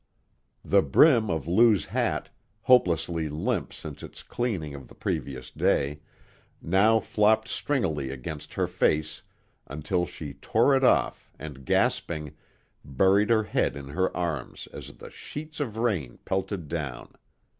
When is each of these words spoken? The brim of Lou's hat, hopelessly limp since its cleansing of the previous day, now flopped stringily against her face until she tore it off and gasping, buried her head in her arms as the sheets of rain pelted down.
The 0.65 0.81
brim 0.81 1.29
of 1.29 1.47
Lou's 1.47 1.85
hat, 1.85 2.31
hopelessly 2.63 3.29
limp 3.29 3.71
since 3.71 4.01
its 4.01 4.23
cleansing 4.23 4.73
of 4.73 4.87
the 4.87 4.95
previous 4.95 5.51
day, 5.51 5.99
now 6.59 6.99
flopped 6.99 7.47
stringily 7.47 8.09
against 8.09 8.55
her 8.55 8.65
face 8.65 9.21
until 9.67 10.07
she 10.07 10.33
tore 10.33 10.75
it 10.75 10.83
off 10.83 11.31
and 11.37 11.63
gasping, 11.67 12.35
buried 12.83 13.29
her 13.29 13.43
head 13.43 13.75
in 13.75 13.89
her 13.89 14.17
arms 14.17 14.67
as 14.73 14.95
the 14.95 15.11
sheets 15.11 15.59
of 15.59 15.77
rain 15.77 16.17
pelted 16.25 16.67
down. 16.67 17.13